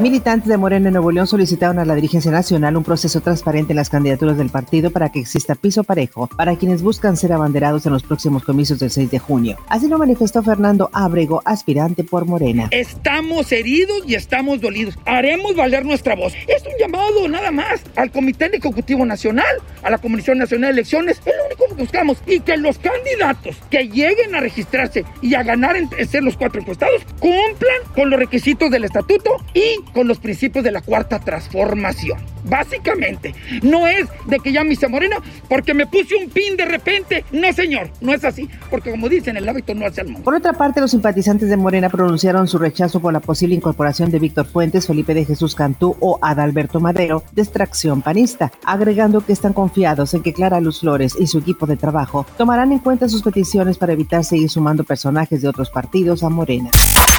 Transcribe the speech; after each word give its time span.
Militantes 0.00 0.48
de 0.48 0.56
Morena 0.56 0.88
en 0.88 0.94
Nuevo 0.94 1.12
León 1.12 1.26
solicitaron 1.26 1.78
a 1.78 1.84
la 1.84 1.94
dirigencia 1.94 2.30
nacional 2.30 2.74
un 2.74 2.84
proceso 2.84 3.20
transparente 3.20 3.74
en 3.74 3.76
las 3.76 3.90
candidaturas 3.90 4.38
del 4.38 4.48
partido 4.48 4.90
para 4.90 5.12
que 5.12 5.20
exista 5.20 5.54
piso 5.54 5.84
parejo 5.84 6.26
para 6.38 6.56
quienes 6.56 6.80
buscan 6.80 7.18
ser 7.18 7.34
abanderados 7.34 7.84
en 7.84 7.92
los 7.92 8.02
próximos 8.02 8.42
comicios 8.42 8.78
del 8.78 8.90
6 8.90 9.10
de 9.10 9.18
junio. 9.18 9.58
Así 9.68 9.88
lo 9.88 9.98
manifestó 9.98 10.42
Fernando 10.42 10.88
Ábrego, 10.94 11.42
aspirante 11.44 12.02
por 12.02 12.24
Morena. 12.24 12.68
Estamos 12.70 13.52
heridos 13.52 14.04
y 14.06 14.14
estamos 14.14 14.62
dolidos. 14.62 14.98
Haremos 15.04 15.54
valer 15.54 15.84
nuestra 15.84 16.16
voz. 16.16 16.32
Es 16.48 16.62
un 16.64 16.72
llamado 16.80 17.28
nada 17.28 17.50
más 17.50 17.82
al 17.96 18.10
Comité 18.10 18.46
Ejecutivo 18.46 19.04
Nacional, 19.04 19.54
a 19.82 19.90
la 19.90 19.98
Comisión 19.98 20.38
Nacional 20.38 20.68
de 20.68 20.80
Elecciones. 20.80 21.20
Buscamos. 21.80 22.18
Y 22.26 22.40
que 22.40 22.56
los 22.56 22.78
candidatos 22.78 23.56
que 23.70 23.88
lleguen 23.88 24.34
a 24.34 24.40
registrarse 24.40 25.04
y 25.20 25.34
a 25.34 25.42
ganar 25.42 25.76
en 25.76 25.90
ser 26.08 26.22
los 26.22 26.36
cuatro 26.36 26.60
encuestados 26.60 27.02
cumplan 27.18 27.80
con 27.94 28.10
los 28.10 28.18
requisitos 28.18 28.70
del 28.70 28.84
estatuto 28.84 29.30
y 29.54 29.82
con 29.92 30.06
los 30.06 30.18
principios 30.18 30.64
de 30.64 30.72
la 30.72 30.82
cuarta 30.82 31.18
transformación. 31.18 32.18
Básicamente, 32.44 33.34
no 33.62 33.86
es 33.86 34.06
de 34.26 34.38
que 34.38 34.52
ya 34.52 34.64
me 34.64 34.72
hice 34.72 34.88
morena 34.88 35.16
porque 35.48 35.74
me 35.74 35.86
puse 35.86 36.14
un 36.16 36.30
pin 36.30 36.56
de 36.56 36.64
repente. 36.64 37.24
No, 37.32 37.52
señor, 37.52 37.90
no 38.00 38.12
es 38.12 38.24
así. 38.24 38.48
Porque 38.70 38.90
como 38.90 39.08
dicen, 39.08 39.36
el 39.36 39.48
hábito 39.48 39.74
no 39.74 39.86
hace 39.86 40.00
al 40.00 40.08
mundo. 40.08 40.24
Por 40.24 40.34
otra 40.34 40.52
parte, 40.54 40.80
los 40.80 40.90
simpatizantes 40.90 41.48
de 41.48 41.56
Morena 41.56 41.90
pronunciaron 41.90 42.48
su 42.48 42.58
rechazo 42.58 43.00
por 43.00 43.12
la 43.12 43.20
posible 43.20 43.54
incorporación 43.54 44.10
de 44.10 44.18
Víctor 44.18 44.46
Fuentes, 44.46 44.86
Felipe 44.86 45.14
de 45.14 45.24
Jesús 45.24 45.54
Cantú 45.54 45.96
o 46.00 46.18
Adalberto 46.22 46.80
Madero 46.80 47.22
de 47.32 47.42
extracción 47.42 48.02
panista, 48.02 48.52
agregando 48.64 49.24
que 49.24 49.32
están 49.32 49.52
confiados 49.52 50.14
en 50.14 50.22
que 50.22 50.32
Clara 50.32 50.60
Luz 50.60 50.80
Flores 50.80 51.16
y 51.18 51.26
su 51.26 51.38
equipo 51.38 51.66
de 51.70 51.76
trabajo 51.76 52.26
tomarán 52.36 52.72
en 52.72 52.78
cuenta 52.80 53.08
sus 53.08 53.22
peticiones 53.22 53.78
para 53.78 53.92
evitar 53.92 54.24
seguir 54.24 54.50
sumando 54.50 54.84
personajes 54.84 55.40
de 55.42 55.48
otros 55.48 55.70
partidos 55.70 56.22
a 56.22 56.28
Morena. 56.28 56.70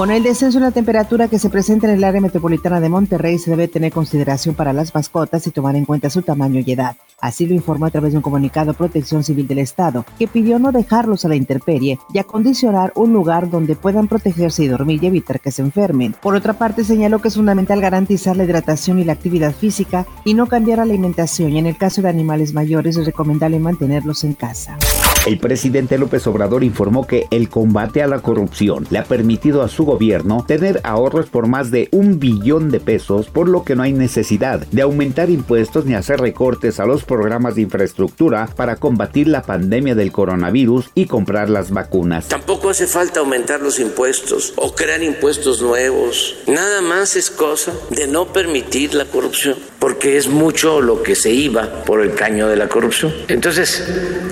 Con 0.00 0.10
el 0.10 0.22
descenso 0.22 0.56
en 0.56 0.64
la 0.64 0.70
temperatura 0.70 1.28
que 1.28 1.38
se 1.38 1.50
presenta 1.50 1.86
en 1.86 1.92
el 1.92 2.04
área 2.04 2.22
metropolitana 2.22 2.80
de 2.80 2.88
Monterrey, 2.88 3.38
se 3.38 3.50
debe 3.50 3.68
tener 3.68 3.92
consideración 3.92 4.54
para 4.54 4.72
las 4.72 4.94
mascotas 4.94 5.46
y 5.46 5.50
tomar 5.50 5.76
en 5.76 5.84
cuenta 5.84 6.08
su 6.08 6.22
tamaño 6.22 6.62
y 6.64 6.72
edad. 6.72 6.96
Así 7.20 7.44
lo 7.44 7.52
informó 7.52 7.84
a 7.84 7.90
través 7.90 8.12
de 8.12 8.16
un 8.16 8.22
comunicado 8.22 8.72
Protección 8.72 9.22
Civil 9.22 9.46
del 9.46 9.58
Estado, 9.58 10.06
que 10.18 10.26
pidió 10.26 10.58
no 10.58 10.72
dejarlos 10.72 11.26
a 11.26 11.28
la 11.28 11.36
intemperie 11.36 11.98
y 12.14 12.18
acondicionar 12.18 12.94
un 12.94 13.12
lugar 13.12 13.50
donde 13.50 13.76
puedan 13.76 14.08
protegerse 14.08 14.64
y 14.64 14.68
dormir 14.68 15.04
y 15.04 15.08
evitar 15.08 15.38
que 15.38 15.50
se 15.50 15.60
enfermen. 15.60 16.14
Por 16.22 16.34
otra 16.34 16.54
parte, 16.54 16.82
señaló 16.82 17.18
que 17.18 17.28
es 17.28 17.34
fundamental 17.34 17.82
garantizar 17.82 18.38
la 18.38 18.44
hidratación 18.44 19.00
y 19.00 19.04
la 19.04 19.12
actividad 19.12 19.52
física 19.52 20.06
y 20.24 20.32
no 20.32 20.46
cambiar 20.46 20.78
la 20.78 20.84
alimentación 20.84 21.52
y 21.52 21.58
en 21.58 21.66
el 21.66 21.76
caso 21.76 22.00
de 22.00 22.08
animales 22.08 22.54
mayores 22.54 22.96
es 22.96 23.04
recomendable 23.04 23.60
mantenerlos 23.60 24.24
en 24.24 24.32
casa. 24.32 24.78
El 25.26 25.38
presidente 25.38 25.98
López 25.98 26.26
Obrador 26.26 26.64
informó 26.64 27.06
que 27.06 27.26
el 27.30 27.50
combate 27.50 28.02
a 28.02 28.06
la 28.06 28.20
corrupción 28.20 28.86
le 28.88 28.98
ha 28.98 29.04
permitido 29.04 29.60
a 29.60 29.68
su 29.68 29.84
gobierno 29.84 30.46
tener 30.48 30.80
ahorros 30.82 31.26
por 31.26 31.46
más 31.46 31.70
de 31.70 31.88
un 31.92 32.18
billón 32.18 32.70
de 32.70 32.80
pesos, 32.80 33.26
por 33.26 33.46
lo 33.46 33.62
que 33.62 33.76
no 33.76 33.82
hay 33.82 33.92
necesidad 33.92 34.60
de 34.68 34.80
aumentar 34.80 35.28
impuestos 35.28 35.84
ni 35.84 35.92
hacer 35.92 36.20
recortes 36.20 36.80
a 36.80 36.86
los 36.86 37.04
programas 37.04 37.54
de 37.54 37.60
infraestructura 37.60 38.48
para 38.56 38.76
combatir 38.76 39.28
la 39.28 39.42
pandemia 39.42 39.94
del 39.94 40.10
coronavirus 40.10 40.88
y 40.94 41.04
comprar 41.04 41.50
las 41.50 41.70
vacunas. 41.70 42.28
Tampoco 42.28 42.70
hace 42.70 42.86
falta 42.86 43.20
aumentar 43.20 43.60
los 43.60 43.78
impuestos 43.78 44.54
o 44.56 44.74
crear 44.74 45.02
impuestos 45.02 45.60
nuevos. 45.60 46.36
Nada 46.46 46.80
más 46.80 47.16
es 47.16 47.30
cosa 47.30 47.74
de 47.90 48.06
no 48.06 48.32
permitir 48.32 48.94
la 48.94 49.04
corrupción, 49.04 49.56
porque 49.78 50.16
es 50.16 50.28
mucho 50.28 50.80
lo 50.80 51.02
que 51.02 51.14
se 51.14 51.30
iba 51.30 51.84
por 51.84 52.00
el 52.00 52.14
caño 52.14 52.48
de 52.48 52.56
la 52.56 52.68
corrupción. 52.68 53.12
Entonces, 53.28 53.84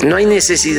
no 0.02 0.16
hay 0.16 0.24
necesidad 0.24 0.77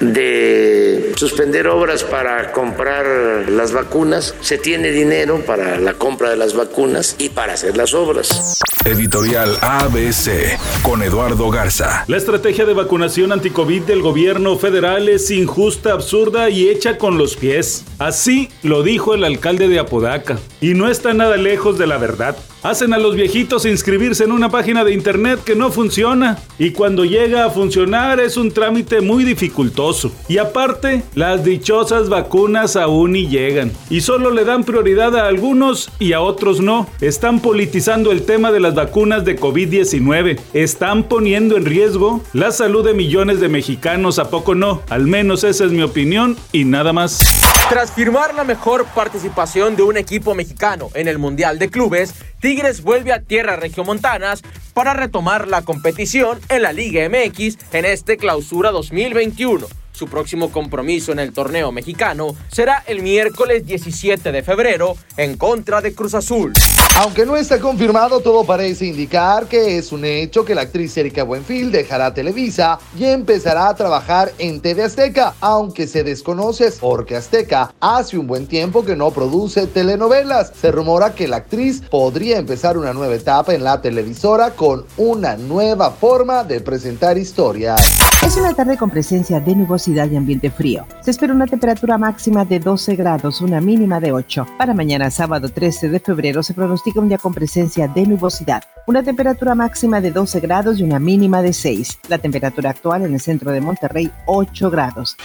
de 0.00 1.12
suspender 1.16 1.68
obras 1.68 2.04
para 2.04 2.52
comprar 2.52 3.48
las 3.48 3.72
vacunas, 3.72 4.34
se 4.40 4.58
tiene 4.58 4.90
dinero 4.90 5.42
para 5.46 5.78
la 5.78 5.94
compra 5.94 6.30
de 6.30 6.36
las 6.36 6.54
vacunas 6.54 7.16
y 7.18 7.30
para 7.30 7.54
hacer 7.54 7.76
las 7.76 7.94
obras. 7.94 8.58
Editorial 8.84 9.56
ABC 9.60 10.58
con 10.82 11.02
Eduardo 11.02 11.50
Garza. 11.50 12.04
La 12.08 12.16
estrategia 12.16 12.64
de 12.64 12.72
vacunación 12.72 13.30
anticovid 13.30 13.82
del 13.82 14.00
gobierno 14.00 14.56
federal 14.56 15.08
es 15.08 15.30
injusta, 15.30 15.92
absurda 15.92 16.48
y 16.48 16.68
hecha 16.68 16.96
con 16.96 17.18
los 17.18 17.36
pies. 17.36 17.84
Así 17.98 18.48
lo 18.62 18.82
dijo 18.82 19.14
el 19.14 19.24
alcalde 19.24 19.68
de 19.68 19.78
Apodaca. 19.78 20.38
Y 20.60 20.74
no 20.74 20.90
está 20.90 21.12
nada 21.12 21.36
lejos 21.36 21.78
de 21.78 21.86
la 21.86 21.98
verdad. 21.98 22.36
Hacen 22.62 22.92
a 22.92 22.98
los 22.98 23.16
viejitos 23.16 23.64
inscribirse 23.64 24.24
en 24.24 24.32
una 24.32 24.50
página 24.50 24.84
de 24.84 24.92
internet 24.92 25.40
que 25.42 25.54
no 25.54 25.72
funciona. 25.72 26.38
Y 26.58 26.72
cuando 26.72 27.06
llega 27.06 27.46
a 27.46 27.50
funcionar 27.50 28.20
es 28.20 28.36
un 28.36 28.52
trámite 28.52 29.00
muy 29.00 29.24
dificultoso. 29.24 30.12
Y 30.28 30.36
aparte, 30.36 31.02
las 31.14 31.42
dichosas 31.42 32.10
vacunas 32.10 32.76
aún 32.76 33.12
ni 33.12 33.28
llegan. 33.28 33.72
Y 33.88 34.02
solo 34.02 34.30
le 34.30 34.44
dan 34.44 34.64
prioridad 34.64 35.16
a 35.16 35.26
algunos 35.26 35.90
y 35.98 36.12
a 36.12 36.20
otros 36.20 36.60
no. 36.60 36.86
Están 37.00 37.40
politizando 37.40 38.12
el 38.12 38.26
tema 38.26 38.52
de 38.52 38.60
las 38.60 38.74
vacunas 38.74 39.24
de 39.24 39.38
COVID-19. 39.38 40.38
Están 40.52 41.04
poniendo 41.04 41.56
en 41.56 41.64
riesgo 41.64 42.22
la 42.34 42.52
salud 42.52 42.84
de 42.84 42.92
millones 42.92 43.40
de 43.40 43.48
mexicanos. 43.48 44.18
¿A 44.18 44.28
poco 44.28 44.54
no? 44.54 44.82
Al 44.90 45.06
menos 45.06 45.44
esa 45.44 45.64
es 45.64 45.72
mi 45.72 45.80
opinión 45.80 46.36
y 46.52 46.64
nada 46.66 46.92
más. 46.92 47.40
Tras 47.70 47.92
firmar 47.92 48.34
la 48.34 48.42
mejor 48.42 48.84
participación 48.96 49.76
de 49.76 49.84
un 49.84 49.96
equipo 49.96 50.34
mexicano 50.34 50.88
en 50.92 51.06
el 51.06 51.18
Mundial 51.18 51.60
de 51.60 51.70
Clubes, 51.70 52.14
Tigres 52.40 52.82
vuelve 52.82 53.12
a 53.12 53.20
tierra 53.20 53.56
regiomontanas 53.56 54.42
para 54.72 54.94
retomar 54.94 55.46
la 55.46 55.62
competición 55.62 56.40
en 56.48 56.62
la 56.62 56.72
Liga 56.72 57.06
MX 57.08 57.58
en 57.72 57.84
este 57.84 58.16
clausura 58.16 58.70
2021. 58.70 59.79
Su 60.00 60.08
próximo 60.08 60.50
compromiso 60.50 61.12
en 61.12 61.18
el 61.18 61.34
torneo 61.34 61.72
mexicano 61.72 62.34
será 62.50 62.82
el 62.86 63.02
miércoles 63.02 63.66
17 63.66 64.32
de 64.32 64.42
febrero 64.42 64.96
en 65.18 65.36
contra 65.36 65.82
de 65.82 65.94
Cruz 65.94 66.14
Azul. 66.14 66.54
Aunque 66.96 67.26
no 67.26 67.36
está 67.36 67.60
confirmado, 67.60 68.20
todo 68.20 68.44
parece 68.44 68.86
indicar 68.86 69.46
que 69.46 69.76
es 69.76 69.92
un 69.92 70.06
hecho 70.06 70.42
que 70.42 70.54
la 70.54 70.62
actriz 70.62 70.96
Erika 70.96 71.22
Buenfil 71.22 71.70
dejará 71.70 72.14
Televisa 72.14 72.78
y 72.98 73.04
empezará 73.04 73.68
a 73.68 73.74
trabajar 73.74 74.32
en 74.38 74.62
TV 74.62 74.84
Azteca, 74.84 75.34
aunque 75.40 75.86
se 75.86 76.02
desconoce 76.02 76.72
porque 76.80 77.16
Azteca 77.16 77.74
hace 77.78 78.16
un 78.16 78.26
buen 78.26 78.46
tiempo 78.46 78.82
que 78.82 78.96
no 78.96 79.10
produce 79.10 79.66
telenovelas. 79.66 80.50
Se 80.58 80.72
rumora 80.72 81.14
que 81.14 81.28
la 81.28 81.36
actriz 81.36 81.82
podría 81.90 82.38
empezar 82.38 82.78
una 82.78 82.94
nueva 82.94 83.14
etapa 83.14 83.52
en 83.52 83.64
la 83.64 83.82
televisora 83.82 84.52
con 84.52 84.86
una 84.96 85.36
nueva 85.36 85.90
forma 85.90 86.42
de 86.44 86.62
presentar 86.62 87.18
historias. 87.18 87.98
Es 88.22 88.36
una 88.36 88.52
tarde 88.52 88.76
con 88.76 88.90
presencia 88.90 89.40
de 89.40 89.54
y 89.90 90.16
ambiente 90.16 90.50
frío. 90.50 90.86
Se 91.00 91.10
espera 91.10 91.32
una 91.32 91.46
temperatura 91.46 91.98
máxima 91.98 92.44
de 92.44 92.60
12 92.60 92.96
grados, 92.96 93.40
una 93.40 93.60
mínima 93.60 94.00
de 94.00 94.12
8. 94.12 94.46
Para 94.58 94.74
mañana 94.74 95.10
sábado 95.10 95.48
13 95.48 95.88
de 95.88 96.00
febrero 96.00 96.42
se 96.42 96.54
pronostica 96.54 97.00
un 97.00 97.08
día 97.08 97.18
con 97.18 97.34
presencia 97.34 97.88
de 97.88 98.06
nubosidad. 98.06 98.62
Una 98.86 99.02
temperatura 99.02 99.54
máxima 99.54 100.00
de 100.00 100.10
12 100.10 100.40
grados 100.40 100.78
y 100.78 100.82
una 100.82 100.98
mínima 100.98 101.42
de 101.42 101.52
6. 101.52 102.00
La 102.08 102.18
temperatura 102.18 102.70
actual 102.70 103.04
en 103.04 103.14
el 103.14 103.20
centro 103.20 103.50
de 103.50 103.60
Monterrey 103.60 104.10
8 104.26 104.70
grados. 104.70 105.16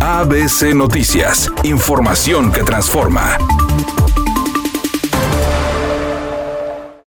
ABC 0.00 0.74
Noticias. 0.74 1.50
Información 1.62 2.52
que 2.52 2.62
transforma. 2.62 3.38